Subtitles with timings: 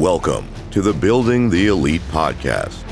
[0.00, 2.84] Welcome to the Building the Elite podcast,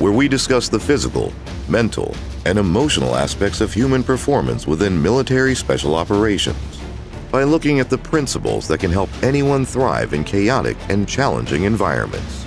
[0.00, 1.32] where we discuss the physical,
[1.68, 6.80] mental, and emotional aspects of human performance within military special operations
[7.30, 12.44] by looking at the principles that can help anyone thrive in chaotic and challenging environments.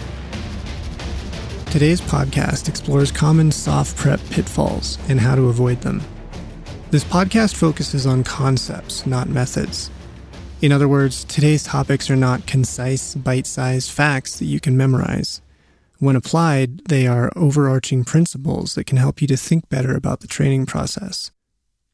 [1.68, 6.02] Today's podcast explores common SOF prep pitfalls and how to avoid them.
[6.90, 9.90] This podcast focuses on concepts, not methods.
[10.62, 15.42] In other words, today's topics are not concise, bite sized facts that you can memorize.
[15.98, 20.28] When applied, they are overarching principles that can help you to think better about the
[20.28, 21.32] training process.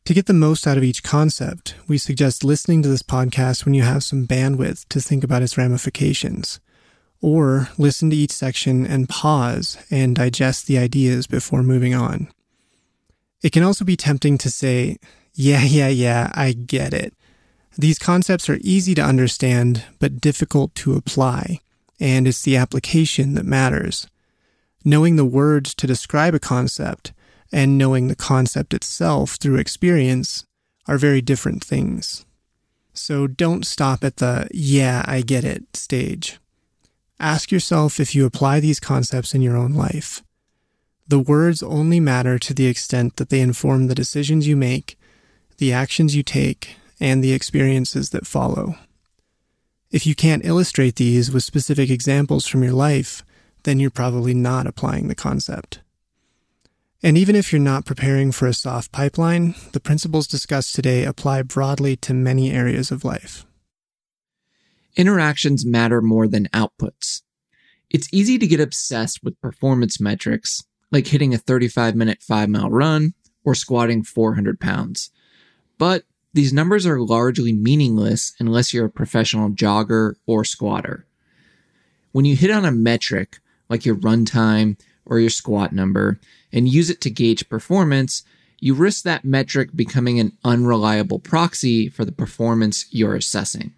[0.03, 3.73] To get the most out of each concept, we suggest listening to this podcast when
[3.73, 6.59] you have some bandwidth to think about its ramifications.
[7.21, 12.27] Or listen to each section and pause and digest the ideas before moving on.
[13.41, 14.97] It can also be tempting to say,
[15.33, 17.13] yeah, yeah, yeah, I get it
[17.77, 21.59] these concepts are easy to understand, but difficult to apply,
[21.99, 24.07] and it's the application that matters.
[24.83, 27.13] Knowing the words to describe a concept
[27.51, 30.45] and knowing the concept itself through experience
[30.87, 32.25] are very different things.
[32.93, 36.39] So don't stop at the, yeah, I get it stage.
[37.19, 40.23] Ask yourself if you apply these concepts in your own life.
[41.07, 44.97] The words only matter to the extent that they inform the decisions you make,
[45.57, 48.75] the actions you take, and the experiences that follow.
[49.91, 53.23] If you can't illustrate these with specific examples from your life,
[53.63, 55.81] then you're probably not applying the concept.
[57.03, 61.43] And even if you're not preparing for a SOF pipeline, the principles discussed today apply
[61.43, 63.45] broadly to many areas of life.
[64.95, 67.21] Interactions matter more than outputs.
[67.89, 72.69] It's easy to get obsessed with performance metrics, like hitting a 35 minute 5 mile
[72.69, 73.13] run
[73.45, 75.11] or squatting 400 pounds.
[75.77, 76.03] But
[76.37, 81.03] these numbers are largely meaningless unless you're a professional jogger or squatter.
[82.11, 86.19] When you hit on a metric, like your run time or your squat number,
[86.53, 88.21] and use it to gauge performance,
[88.59, 93.73] you risk that metric becoming an unreliable proxy for the performance you're assessing.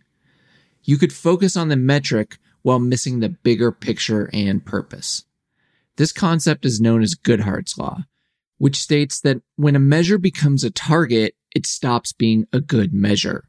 [0.83, 5.23] You could focus on the metric while missing the bigger picture and purpose.
[5.95, 8.03] This concept is known as Goodhart's Law,
[8.57, 13.45] which states that when a measure becomes a target, it stops being a good measure.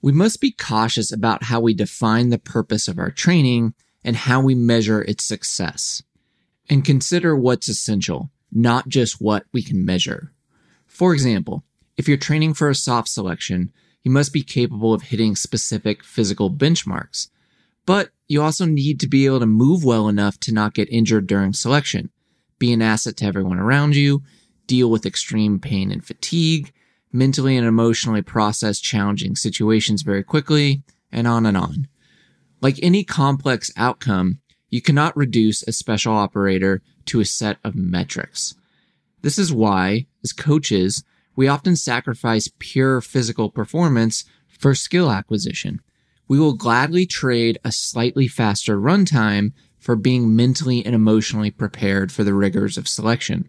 [0.00, 4.40] We must be cautious about how we define the purpose of our training and how
[4.40, 6.02] we measure its success.
[6.68, 10.32] And consider what's essential, not just what we can measure.
[10.86, 11.64] For example,
[11.96, 13.72] if you're training for a SOF selection,
[14.02, 17.28] you must be capable of hitting specific physical benchmarks.
[17.86, 21.26] But you also need to be able to move well enough to not get injured
[21.26, 22.10] during selection,
[22.58, 24.22] be an asset to everyone around you,
[24.66, 26.72] deal with extreme pain and fatigue,
[27.12, 31.88] mentally and emotionally process challenging situations very quickly, and on and on.
[32.60, 34.38] Like any complex outcome,
[34.70, 38.54] you cannot reduce a special operator to a set of metrics.
[39.20, 41.04] This is why, as coaches,
[41.36, 45.80] we often sacrifice pure physical performance for skill acquisition.
[46.28, 52.24] We will gladly trade a slightly faster runtime for being mentally and emotionally prepared for
[52.24, 53.48] the rigors of selection.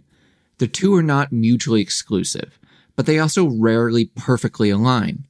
[0.58, 2.60] The two are not mutually exclusive,
[2.96, 5.26] but they also rarely perfectly align.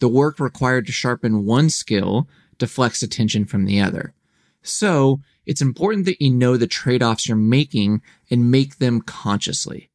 [0.00, 2.28] The work required to sharpen one skill
[2.58, 4.14] deflects attention from the other.
[4.62, 8.00] So, it's important that you know the trade offs you're making
[8.30, 9.90] and make them consciously.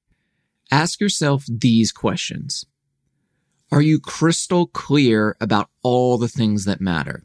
[0.71, 2.65] Ask yourself these questions.
[3.71, 7.23] Are you crystal clear about all the things that matter?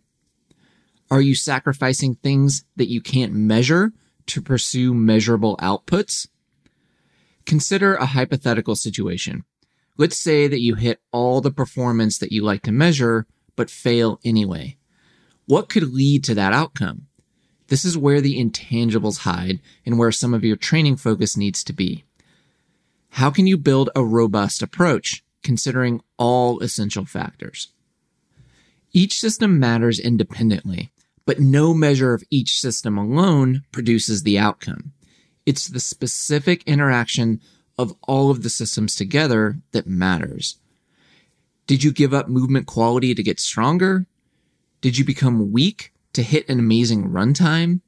[1.11, 3.93] Are you sacrificing things that you can't measure
[4.27, 6.27] to pursue measurable outputs?
[7.47, 9.45] Consider a hypothetical situation.
[9.99, 13.27] Let's say that you hit all the performance that you like to measure,
[13.57, 14.77] but fail anyway.
[15.47, 17.09] What could lead to that outcome?
[17.69, 21.73] This is where the intangibles hide and where some of your training focus needs to
[21.73, 22.05] be.
[23.11, 27.69] How can you build a robust approach considering all essential factors?
[28.93, 30.93] Each system matters independently,
[31.25, 34.93] but no measure of each system alone produces the outcome.
[35.45, 37.41] It's the specific interaction
[37.79, 40.59] of all of the systems together that matters.
[41.67, 44.07] Did you give up movement quality to get stronger?
[44.81, 47.81] Did you become weak to hit an amazing runtime?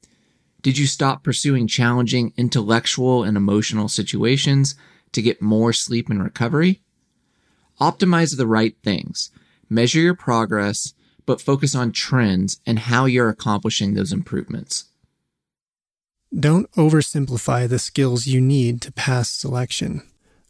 [0.61, 4.75] Did you stop pursuing challenging intellectual and emotional situations
[5.11, 6.81] to get more sleep and recovery?
[7.79, 9.29] Optimize the right things.
[9.69, 10.93] Measure your progress,
[11.25, 14.85] but focus on trends and how you're accomplishing those improvements.
[16.37, 20.01] Don't oversimplify the skills you need to pass selection.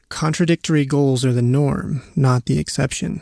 [0.09, 3.21] Contradictory goals are the norm, not the exception.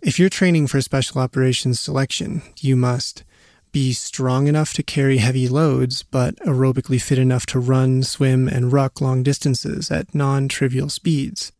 [0.00, 3.22] If you're training for special operations selection, you must
[3.70, 8.72] be strong enough to carry heavy loads, but aerobically fit enough to run, swim, and
[8.72, 11.52] ruck long distances at non trivial speeds.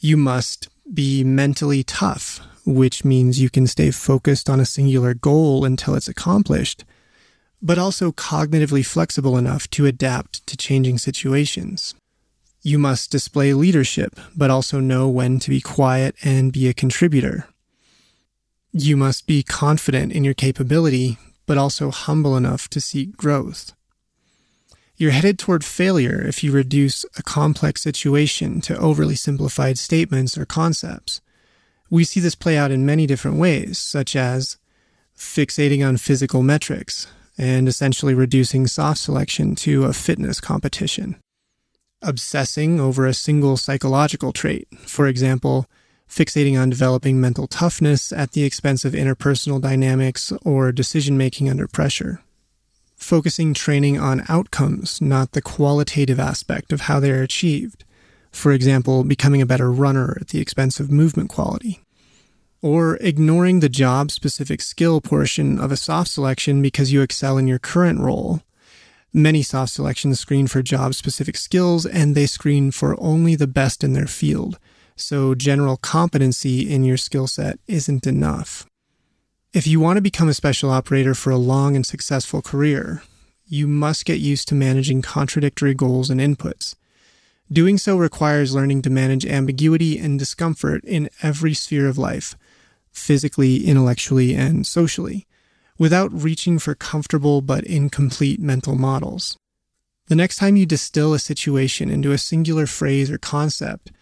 [0.00, 5.64] You must be mentally tough, which means you can stay focused on a singular goal
[5.64, 6.84] until it's accomplished,
[7.62, 11.94] but also cognitively flexible enough to adapt to changing situations.
[12.62, 17.46] You must display leadership, but also know when to be quiet and be a contributor.
[18.72, 23.72] You must be confident in your capability, but also humble enough to seek growth.
[24.96, 30.44] You're headed toward failure if you reduce a complex situation to overly simplified statements or
[30.44, 31.22] concepts.
[31.88, 34.58] We see this play out in many different ways, such as
[35.16, 37.06] fixating on physical metrics
[37.40, 41.16] and essentially reducing SOF selection to a fitness competition.
[42.02, 45.66] Obsessing over a single psychological trait, for example,
[46.08, 51.66] fixating on developing mental toughness at the expense of interpersonal dynamics or decision making under
[51.66, 52.20] pressure.
[52.96, 57.84] Focusing training on outcomes, not the qualitative aspect of how they are achieved
[58.32, 61.80] for example, becoming a better runner at the expense of movement quality.
[62.62, 67.46] Or ignoring the job specific skill portion of a SOF selection because you excel in
[67.46, 68.42] your current role.
[69.12, 73.82] Many SOF selections screen for job specific skills and they screen for only the best
[73.82, 74.58] in their field.
[74.94, 78.66] So general competency in your skill set isn't enough.
[79.52, 83.02] If you want to become a special operator for a long and successful career,
[83.46, 86.76] you must get used to managing contradictory goals and inputs.
[87.50, 92.36] Doing so requires learning to manage ambiguity and discomfort in every sphere of life,
[92.92, 95.26] physically, intellectually, and socially,
[95.78, 99.38] without reaching for comfortable but incomplete mental models.
[100.08, 103.92] The next time you distill a situation into a singular phrase or concept,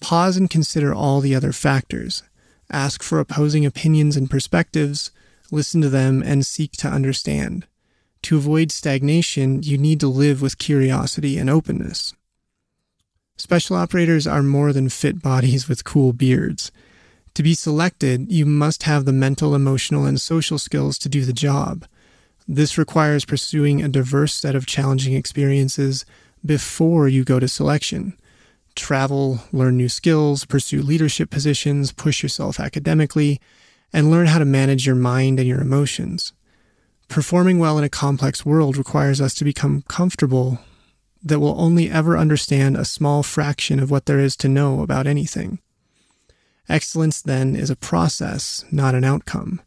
[0.00, 2.22] pause and consider all the other factors.
[2.70, 5.10] Ask for opposing opinions and perspectives,
[5.50, 7.66] listen to them, and seek to understand.
[8.22, 12.12] To avoid stagnation, you need to live with curiosity and openness.
[13.36, 16.72] Special operators are more than fit bodies with cool beards.
[17.36, 21.34] To be selected, you must have the mental, emotional, and social skills to do the
[21.34, 21.84] job.
[22.48, 26.06] This requires pursuing a diverse set of challenging experiences
[26.46, 28.16] before you go to selection.
[28.74, 33.38] Travel, learn new skills, pursue leadership positions, push yourself academically,
[33.92, 36.32] and learn how to manage your mind and your emotions.
[37.08, 40.58] Performing well in a complex world requires us to become comfortable
[41.22, 45.06] that we'll only ever understand a small fraction of what there is to know about
[45.06, 45.58] anything.
[46.68, 49.60] Excellence, then, is a process, not an outcome.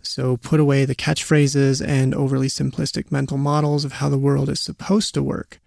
[0.00, 4.60] So put away the catchphrases and overly simplistic mental models of how the world is
[4.60, 5.60] supposed to work.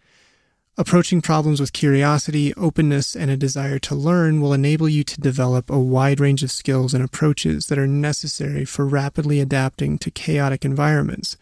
[0.77, 5.69] Approaching problems with curiosity, openness, and a desire to learn will enable you to develop
[5.69, 10.63] a wide range of skills and approaches that are necessary for rapidly adapting to chaotic
[10.63, 11.37] environments,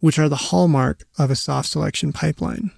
[0.00, 2.70] which are the hallmark of a SOF selection pipeline.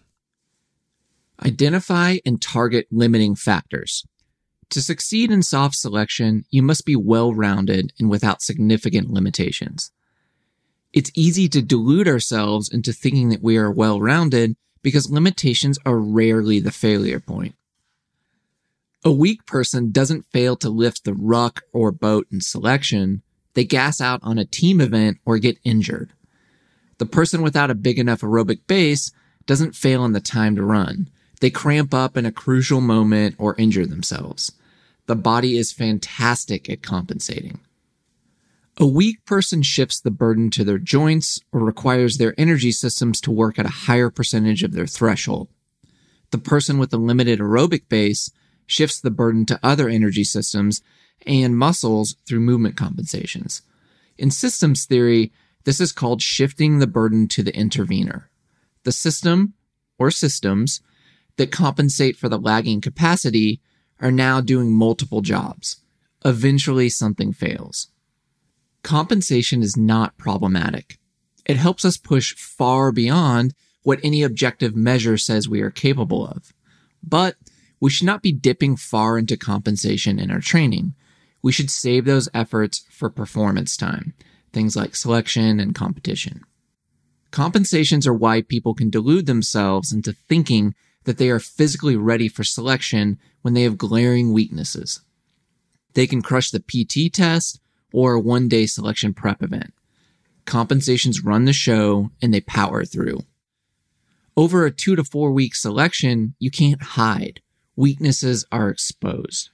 [1.44, 4.06] Identify and target limiting factors.
[4.70, 9.90] To succeed in SOF selection, you must be well rounded and without significant limitations.
[10.92, 15.98] It's easy to delude ourselves into thinking that we are well rounded because limitations are
[15.98, 17.56] rarely the failure point.
[19.04, 23.22] A weak person doesn't fail to lift the ruck or boat in selection.
[23.54, 26.10] They gas out on a team event or get injured.
[26.98, 29.10] The person without a big enough aerobic base
[29.46, 31.08] doesn't fail in the time to run.
[31.40, 34.52] They cramp up in a crucial moment or injure themselves.
[35.10, 37.58] The body is fantastic at compensating.
[38.76, 43.32] A weak person shifts the burden to their joints or requires their energy systems to
[43.32, 45.48] work at a higher percentage of their threshold.
[46.30, 48.30] The person with a limited aerobic base
[48.66, 50.80] shifts the burden to other energy systems
[51.26, 53.62] and muscles through movement compensations.
[54.16, 55.32] In systems theory,
[55.64, 58.30] this is called shifting the burden to the intervener.
[58.84, 59.54] The system
[59.98, 60.80] or systems
[61.36, 63.60] that compensate for the lagging capacity
[64.00, 65.76] are now doing multiple jobs.
[66.24, 67.88] Eventually, something fails.
[68.82, 70.98] Compensation is not problematic.
[71.46, 76.52] It helps us push far beyond what any objective measure says we are capable of.
[77.02, 77.36] But
[77.80, 80.94] we should not be dipping far into compensation in our training.
[81.42, 84.12] We should save those efforts for performance time,
[84.52, 86.42] things like selection and competition.
[87.30, 92.44] Compensations are why people can delude themselves into thinking that they are physically ready for
[92.44, 95.00] selection when they have glaring weaknesses.
[95.94, 97.60] They can crush the PT test
[97.92, 99.72] or a one day selection prep event.
[100.44, 103.20] Compensations run the show and they power through.
[104.36, 107.40] Over a two to four week selection, you can't hide.
[107.76, 109.50] Weaknesses are exposed.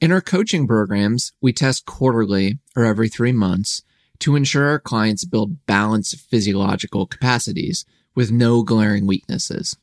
[0.00, 3.82] In our coaching programs, we test quarterly or every three months
[4.20, 7.84] to ensure our clients build balanced physiological capacities
[8.14, 9.76] with no glaring weaknesses.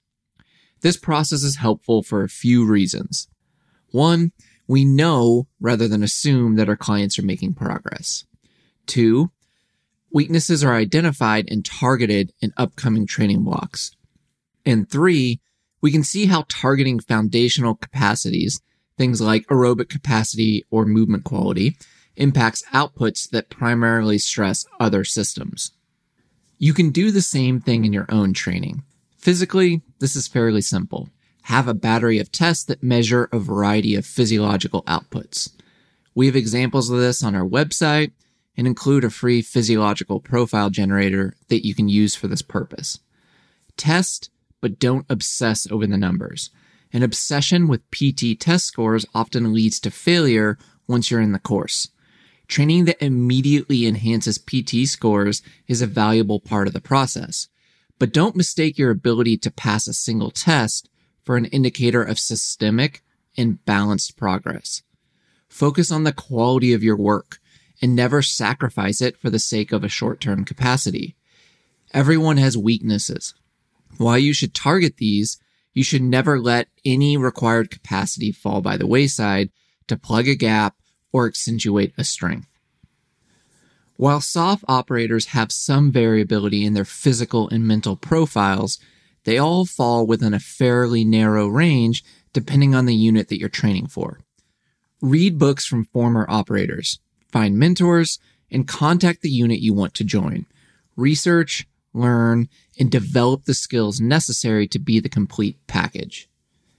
[0.84, 3.30] This process is helpful for a few reasons.
[3.92, 4.34] One,
[4.68, 8.26] we know rather than assume that our clients are making progress.
[8.86, 9.32] Two,
[10.12, 13.96] weaknesses are identified and targeted in upcoming training blocks.
[14.66, 15.40] And three,
[15.80, 18.62] we can see how targeting foundational capacities,
[18.98, 21.78] things like aerobic capacity or movement quality,
[22.18, 25.72] impacts outputs that primarily stress other systems.
[26.58, 28.84] You can do the same thing in your own training.
[29.24, 31.08] Physically, this is fairly simple.
[31.44, 35.50] Have a battery of tests that measure a variety of physiological outputs.
[36.14, 38.12] We have examples of this on our website
[38.58, 43.00] and include a free physiological profile generator that you can use for this purpose.
[43.78, 46.50] Test but don't obsess over the numbers.
[46.92, 51.88] An obsession with PT test scores often leads to failure once you're in the course.
[52.50, 57.48] Training that immediately enhances PT scores is a valuable part of the process.
[58.00, 60.90] But don't mistake your ability to pass a single test
[61.24, 63.04] for an indicator of systemic
[63.38, 64.84] and balanced progress.
[65.48, 67.40] Focus on the quality of your work
[67.82, 71.16] and never sacrifice it for the sake of a short-term capacity.
[71.94, 73.34] Everyone has weaknesses.
[73.98, 75.38] While you should target these,
[75.74, 79.50] you should never let any required capacity fall by the wayside
[79.88, 80.76] to plug a gap
[81.12, 82.48] or accentuate a strength.
[83.96, 88.80] While SOF operators have some variability in their physical and mental profiles,
[89.24, 93.88] they all fall within a fairly narrow range depending on the unit that you're training
[93.88, 94.20] for.
[95.02, 97.00] Read books from former operators,
[97.32, 98.20] find mentors,
[98.50, 100.46] and contact the unit you want to join.
[100.96, 106.28] Research, learn, and develop the skills necessary to be the complete package.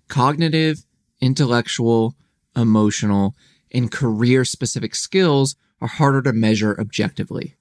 [0.08, 0.84] Cognitive,
[1.20, 2.14] intellectual,
[2.56, 3.34] emotional,
[3.72, 7.56] and career specific skills are harder to measure objectively.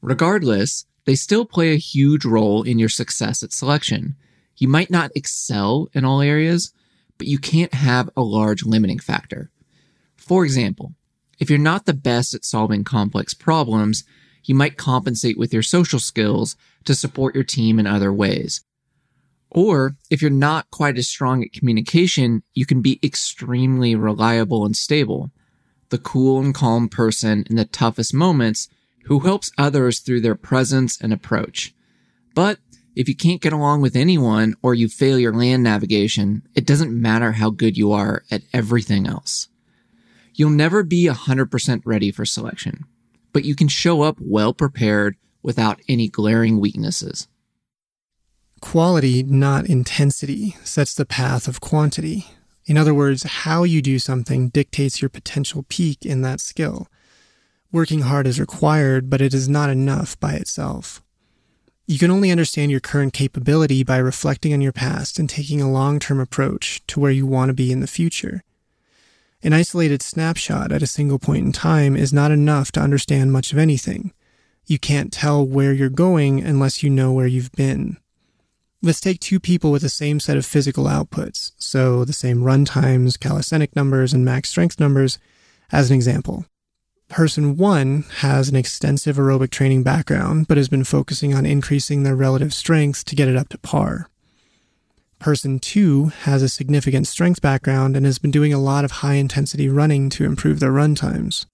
[0.00, 4.16] Regardless, they still play a huge role in your success at selection.
[4.56, 6.72] You might not excel in all areas,
[7.18, 9.50] but you can't have a large limiting factor.
[10.16, 10.94] For example,
[11.38, 14.04] if you're not the best at solving complex problems,
[14.44, 18.64] you might compensate with your social skills to support your team in other ways.
[19.50, 24.76] Or if you're not quite as strong at communication, you can be extremely reliable and
[24.76, 25.30] stable.
[25.92, 28.68] The cool and calm person in the toughest moments
[29.04, 31.72] who helps others through their presence and approach.
[32.34, 32.58] But
[32.96, 36.90] if you can't get along with anyone or you fail your land navigation, it doesn't
[36.90, 39.48] matter how good you are at everything else.
[40.34, 42.86] You'll never be 100% ready for selection
[43.32, 47.28] but you can show up well prepared without any glaring weaknesses.
[48.60, 52.26] Quality, not intensity, sets the path of quantity.
[52.66, 56.86] In other words, how you do something dictates your potential peak in that skill.
[57.72, 61.02] Working hard is required, but it is not enough by itself.
[61.86, 65.70] You can only understand your current capability by reflecting on your past and taking a
[65.70, 68.42] long term approach to where you want to be in the future.
[69.42, 73.52] An isolated snapshot at a single point in time is not enough to understand much
[73.52, 74.12] of anything.
[74.66, 77.98] You can't tell where you're going unless you know where you've been.
[78.84, 82.64] Let's take two people with the same set of physical outputs, so the same run
[82.64, 85.20] times, calisthenic numbers, and max strength numbers,
[85.70, 86.46] as an example.
[87.08, 92.16] Person one has an extensive aerobic training background, but has been focusing on increasing their
[92.16, 94.08] relative strength to get it up to par.
[95.20, 99.14] Person two has a significant strength background and has been doing a lot of high
[99.14, 101.46] intensity running to improve their run times.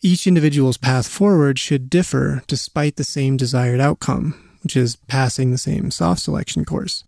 [0.00, 5.58] Each individual's path forward should differ despite the same desired outcome, which is passing the
[5.58, 7.04] same SOF selection course,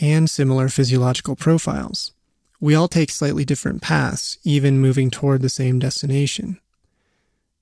[0.00, 2.12] and similar physiological profiles.
[2.60, 6.58] We all take slightly different paths, even moving toward the same destination.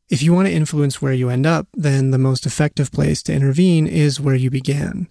[0.08, 3.32] If you want to influence where you end up, then the most effective place to
[3.32, 5.08] intervene is where you began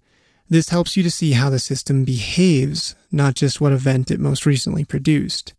[0.53, 4.45] this helps you to see how the system behaves, not just what event it most
[4.45, 5.53] recently produced.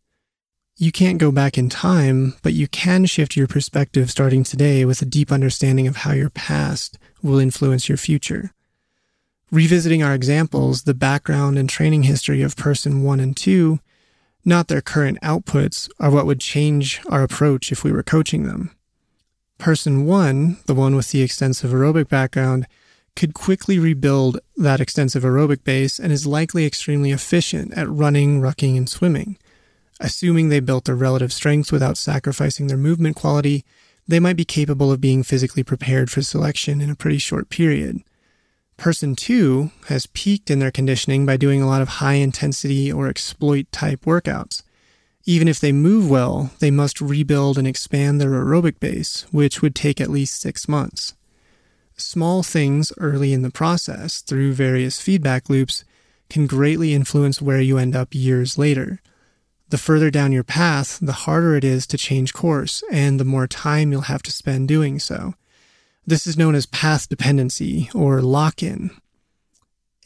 [0.76, 5.02] You can't go back in time, but you can shift your perspective starting today with
[5.02, 8.52] a deep understanding of how your past will influence your future.
[9.50, 13.78] Revisiting our examples, the background and training history of person one and two,
[14.44, 18.74] not their current outputs, are what would change our approach if we were coaching them.
[19.58, 22.66] Person one, the one with the extensive aerobic background,
[23.16, 28.76] could quickly rebuild that extensive aerobic base and is likely extremely efficient at running, rucking,
[28.76, 29.38] and swimming.
[30.00, 33.64] Assuming they built their relative strengths without sacrificing their movement quality,
[34.08, 38.02] they might be capable of being physically prepared for selection in a pretty short period.
[38.76, 43.08] Person 2 has peaked in their conditioning by doing a lot of high intensity or
[43.08, 44.62] exploit type workouts.
[45.24, 49.74] Even if they move well, they must rebuild and expand their aerobic base, which would
[49.74, 51.14] take at least six months.
[51.96, 55.84] Small things early in the process, through various feedback loops,
[56.28, 59.00] can greatly influence where you end up years later.
[59.70, 63.46] The further down your path, the harder it is to change course, and the more
[63.46, 65.34] time you'll have to spend doing so.
[66.06, 68.90] This is known as path dependency or lock in.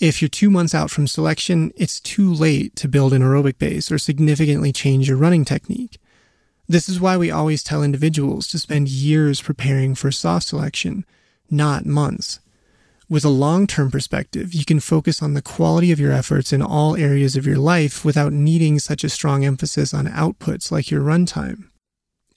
[0.00, 3.90] If you're two months out from selection, it's too late to build an aerobic base
[3.90, 5.98] or significantly change your running technique.
[6.68, 11.04] This is why we always tell individuals to spend years preparing for SOF selection,
[11.50, 12.38] not months.
[13.08, 16.62] With a long term perspective, you can focus on the quality of your efforts in
[16.62, 21.00] all areas of your life without needing such a strong emphasis on outputs like your
[21.00, 21.70] runtime.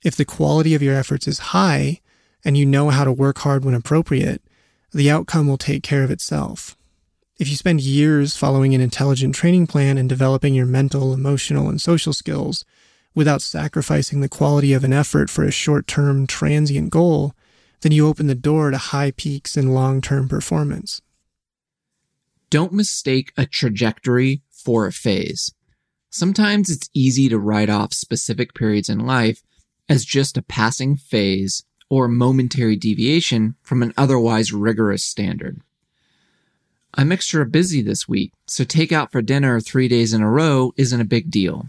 [0.03, 1.99] If the quality of your efforts is high
[2.43, 4.41] and you know how to work hard when appropriate,
[4.93, 6.75] the outcome will take care of itself.
[7.39, 11.81] If you spend years following an intelligent training plan and developing your mental, emotional, and
[11.81, 12.65] social skills
[13.15, 17.33] without sacrificing the quality of an effort for a short term transient goal,
[17.81, 21.01] then you open the door to high peaks and long term performance.
[22.49, 25.53] Don't mistake a trajectory for a phase.
[26.09, 29.41] Sometimes it's easy to write off specific periods in life
[29.87, 35.59] as just a passing phase or momentary deviation from an otherwise rigorous standard.
[36.93, 41.01] I'm extra busy this week, so takeout for dinner three days in a row isn't
[41.01, 41.65] a big deal.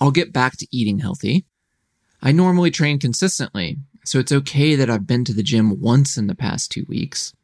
[0.00, 1.44] I'll get back to eating healthy.
[2.22, 6.26] I normally train consistently, so it's okay that I've been to the gym once in
[6.26, 7.34] the past two weeks.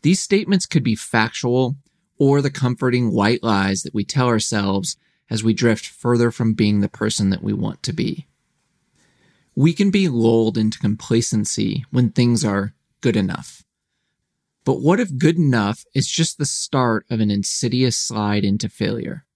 [0.00, 1.76] These statements could be factual
[2.16, 4.96] or the comforting white lies that we tell ourselves
[5.28, 8.28] as we drift further from being the person that we want to be.
[9.56, 13.64] We can be lulled into complacency when things are good enough.
[14.64, 19.26] But what if good enough is just the start of an insidious slide into failure?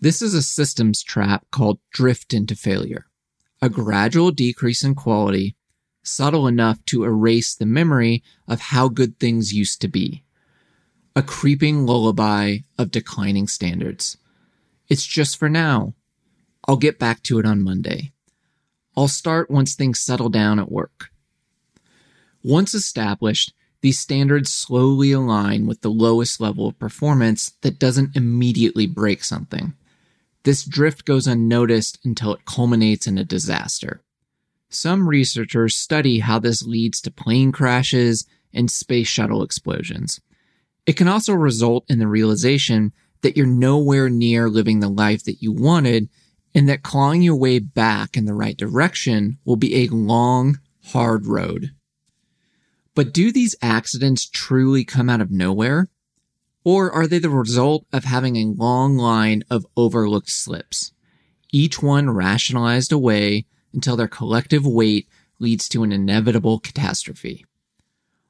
[0.00, 3.06] This is a systems trap called drift into failure,
[3.60, 5.56] a gradual decrease in quality,
[6.02, 10.24] subtle enough to erase the memory of how good things used to be,
[11.14, 14.16] a creeping lullaby of declining standards.
[14.88, 15.94] It's just for now.
[16.66, 18.12] I'll get back to it on Monday.
[19.00, 21.08] I'll start once things settle down at work.
[22.44, 28.86] Once established, these standards slowly align with the lowest level of performance that doesn't immediately
[28.86, 29.72] break something.
[30.42, 34.02] This drift goes unnoticed until it culminates in a disaster.
[34.68, 40.20] Some researchers study how this leads to plane crashes and space shuttle explosions.
[40.84, 45.40] It can also result in the realization that you're nowhere near living the life that
[45.40, 46.10] you wanted
[46.54, 51.26] and that clawing your way back in the right direction will be a long, hard
[51.26, 51.70] road.
[52.94, 55.88] But do these accidents truly come out of nowhere?
[56.64, 60.92] Or are they the result of having a long line of overlooked slips,
[61.52, 65.08] each one rationalized away until their collective weight
[65.38, 67.46] leads to an inevitable catastrophe?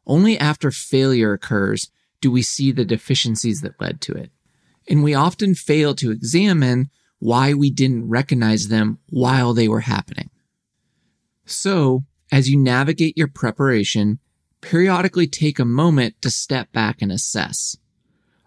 [0.06, 4.30] Only after failure occurs do we see the deficiencies that led to it.
[4.88, 10.30] And we often fail to examine why we didn't recognize them while they were happening.
[11.46, 14.18] So, as you navigate your preparation,
[14.60, 17.76] periodically take a moment to step back and assess.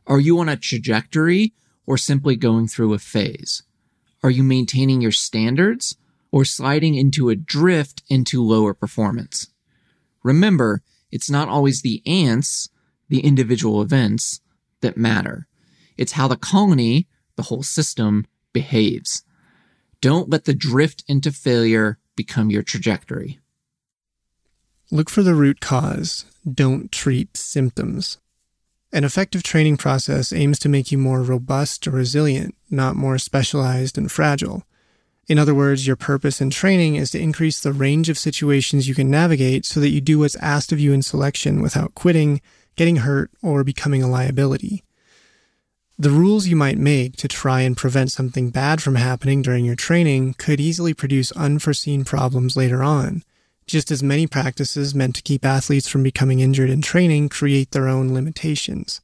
[0.06, 1.54] Are you on a trajectory
[1.86, 3.64] or simply going through a phase?
[4.22, 5.96] Are you maintaining your standards
[6.32, 9.48] or sliding into a drift into lower performance?
[10.24, 10.82] Remember,
[11.12, 12.70] it's not always the ants,
[13.10, 14.42] the individual events,
[14.82, 15.48] that matter.
[15.98, 19.24] It's how the colony, the whole system, behaves.
[20.02, 23.40] Don't let the drift into failure become your trajectory.
[24.92, 26.26] Look for the root cause.
[26.52, 28.18] Don't treat symptoms.
[28.92, 33.98] An effective training process aims to make you more robust or resilient, not more specialized
[33.98, 34.64] and fragile.
[35.28, 38.94] In other words, your purpose in training is to increase the range of situations you
[38.94, 42.42] can navigate so that you do what's asked of you in selection without quitting,
[42.76, 44.84] getting hurt, or becoming a liability.
[45.98, 49.76] The rules you might make to try and prevent something bad from happening during your
[49.76, 53.24] training could easily produce unforeseen problems later on
[53.66, 57.88] just as many practices meant to keep athletes from becoming injured in training create their
[57.88, 59.02] own limitations.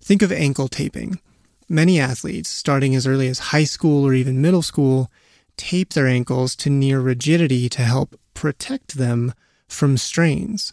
[0.00, 1.20] Think of ankle taping.
[1.68, 5.10] Many athletes, starting as early as high school or even middle school,
[5.56, 9.34] tape their ankles to near rigidity to help protect them
[9.68, 10.72] from strains.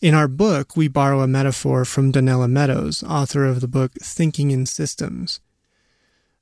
[0.00, 4.50] In our book, we borrow a metaphor from Donella Meadows, author of the book Thinking
[4.50, 5.40] in Systems.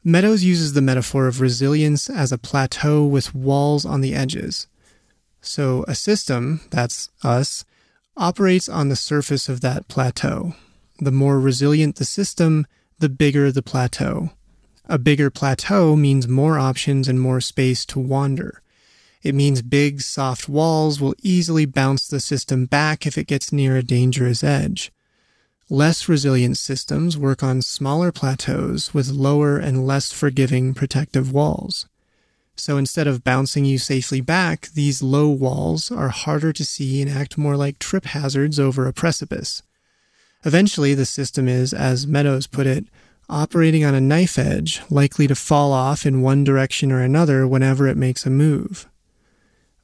[0.04, 4.68] Meadows uses the metaphor of resilience as a plateau with walls on the edges.
[5.40, 7.64] So a system, that's us,
[8.16, 10.54] operates on the surface of that plateau.
[11.00, 12.64] The more resilient the system,
[13.00, 14.30] the bigger the plateau.
[14.84, 18.62] A bigger plateau means more options and more space to wander.
[19.28, 23.76] It means big, soft walls will easily bounce the system back if it gets near
[23.76, 24.90] a dangerous edge.
[25.68, 31.86] Less resilient systems work on smaller plateaus with lower and less forgiving protective walls.
[32.56, 37.10] So instead of bouncing you safely back, these low walls are harder to see and
[37.10, 39.62] act more like trip hazards over a precipice.
[40.42, 42.86] Eventually, the system is, as Meadows put it,
[43.28, 47.86] operating on a knife edge, likely to fall off in one direction or another whenever
[47.86, 48.88] it makes a move.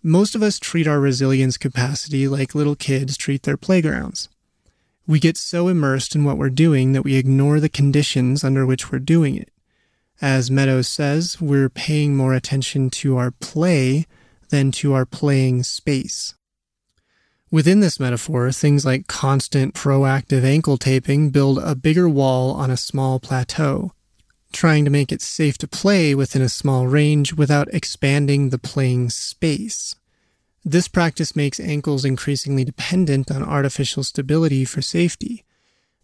[0.06, 4.28] Most of us treat our resilience capacity like little kids treat their playgrounds.
[5.06, 8.92] We get so immersed in what we're doing that we ignore the conditions under which
[8.92, 9.50] we're doing it.
[10.20, 14.04] As Meadows says, we're paying more attention to our play
[14.50, 16.34] than to our playing space.
[17.50, 22.76] Within this metaphor, things like constant proactive ankle taping build a bigger wall on a
[22.76, 23.93] small plateau,
[24.54, 29.10] trying to make it safe to play within a small range without expanding the playing
[29.10, 29.94] space.
[30.64, 35.44] This practice makes ankles increasingly dependent on artificial stability for safety,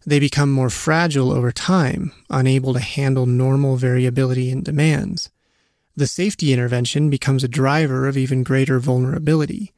[0.05, 5.29] they become more fragile over time, unable to handle normal variability and demands.
[5.95, 9.73] The safety intervention becomes a driver of even greater vulnerability.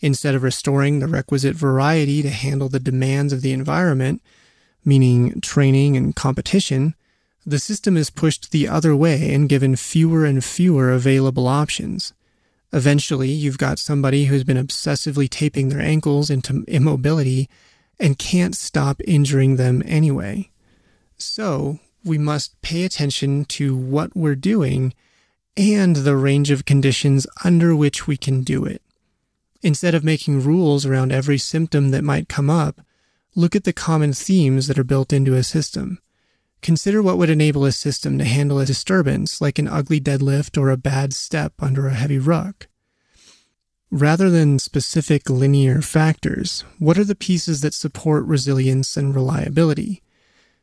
[0.00, 4.22] Instead of restoring the requisite variety to handle the demands of the environment,
[4.84, 6.94] meaning training and competition,
[7.46, 12.12] the system is pushed the other way and given fewer and fewer available options.
[12.72, 17.48] Eventually, you've got somebody who's been obsessively taping their ankles into immobility
[17.98, 20.50] and can't stop injuring them anyway.
[21.16, 24.94] So we must pay attention to what we're doing
[25.56, 28.82] and the range of conditions under which we can do it.
[29.62, 32.80] Instead of making rules around every symptom that might come up,
[33.34, 35.98] look at the common themes that are built into a system.
[36.62, 40.70] Consider what would enable a system to handle a disturbance like an ugly deadlift or
[40.70, 42.68] a bad step under a heavy ruck.
[43.90, 50.02] Rather than specific linear factors, what are the pieces that support resilience and reliability?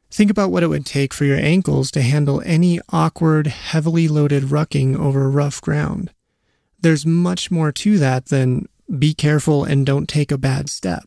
[0.09, 4.43] Think about what it would take for your ankles to handle any awkward, heavily loaded
[4.43, 6.13] rucking over rough ground.
[6.79, 11.06] There's much more to that than be careful and don't take a bad step.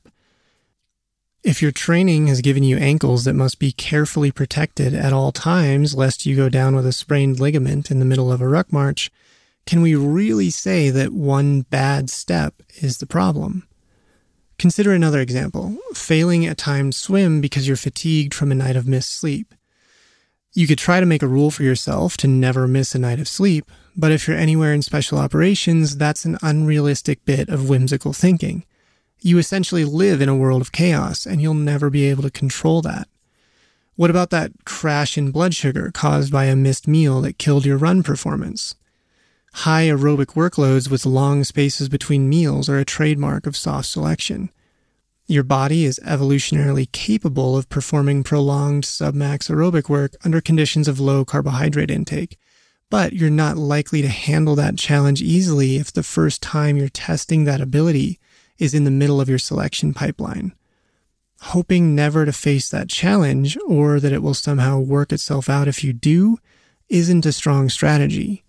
[1.43, 5.95] If your training has given you ankles that must be carefully protected at all times
[5.95, 9.11] lest you go down with a sprained ligament in the middle of a ruck march,
[9.65, 13.67] can we really say that one bad step is the problem?
[14.59, 19.11] Consider another example failing a timed swim because you're fatigued from a night of missed
[19.11, 19.55] sleep.
[20.53, 23.29] You could try to make a rule for yourself to never miss a night of
[23.29, 28.65] sleep, but if you're anywhere in special operations, that's an unrealistic bit of whimsical thinking.
[29.23, 32.81] You essentially live in a world of chaos, and you'll never be able to control
[32.83, 33.07] that.
[33.97, 37.77] What about that crash in blood sugar caused by a missed meal that killed your
[37.77, 38.77] run performance?
[39.53, 44.51] High aerobic workloads with long spaces between meals are a trademark of SOF selection.
[45.27, 51.27] Your body is evolutionarily capable of performing prolonged submax aerobic work under conditions of low
[51.27, 52.39] carbohydrate intake,
[52.89, 57.45] but you're not likely to handle that challenge easily if the first time you're testing
[57.45, 58.19] that ability
[58.61, 60.53] is in the middle of your selection pipeline.
[61.41, 65.83] Hoping never to face that challenge or that it will somehow work itself out if
[65.83, 66.39] you do
[66.89, 68.45] isn't a strong strategy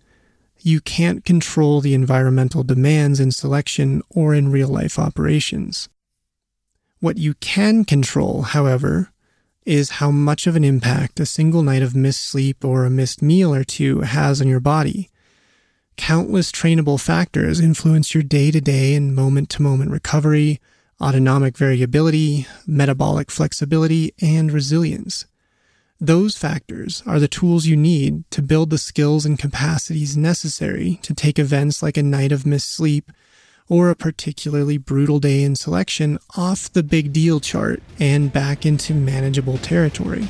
[0.64, 5.88] you can't control the environmental demands in selection or in real life operations.
[7.00, 9.10] What you can control, however,
[9.66, 13.22] is how much of an impact a single night of missed sleep or a missed
[13.22, 15.10] meal or two has on your body.
[15.96, 20.60] Countless trainable factors influence your day to day and moment to moment recovery,
[21.00, 25.26] autonomic variability, metabolic flexibility, and resilience.
[26.00, 31.14] Those factors are the tools you need to build the skills and capacities necessary to
[31.14, 33.12] take events like a night of missed sleep
[33.68, 38.92] or a particularly brutal day in selection off the big deal chart and back into
[38.92, 40.26] manageable territory.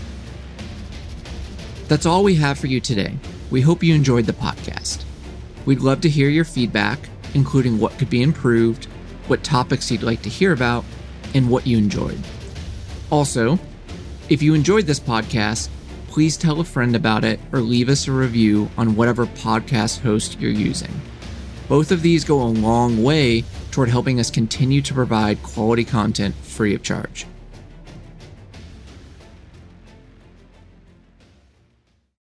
[1.89, 3.17] That's all we have for you today.
[3.51, 5.05] We hope you enjoyed the podcast.
[5.65, 6.99] We'd love to hear your feedback,
[7.35, 8.87] including what could be improved,
[9.27, 10.85] what topics you'd like to hear about,
[11.35, 12.21] and what you enjoyed.
[13.11, 13.59] Also,
[14.29, 15.69] if you enjoyed this podcast,
[16.09, 20.41] please tell a friend about it or leave us a review on whatever podcast host
[20.41, 21.01] you're using.
[21.69, 26.35] Both of these go a long way toward helping us continue to provide quality content
[26.35, 27.27] free of charge.